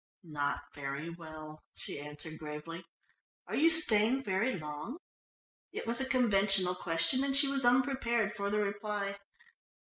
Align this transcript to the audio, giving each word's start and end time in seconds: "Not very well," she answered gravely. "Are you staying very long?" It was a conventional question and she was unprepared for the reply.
"Not 0.23 0.61
very 0.73 1.11
well," 1.11 1.61
she 1.75 1.99
answered 1.99 2.39
gravely. 2.39 2.83
"Are 3.45 3.55
you 3.55 3.69
staying 3.69 4.23
very 4.23 4.57
long?" 4.57 4.97
It 5.71 5.85
was 5.85 6.01
a 6.01 6.09
conventional 6.09 6.73
question 6.73 7.23
and 7.23 7.37
she 7.37 7.47
was 7.47 7.65
unprepared 7.65 8.33
for 8.35 8.49
the 8.49 8.57
reply. 8.61 9.19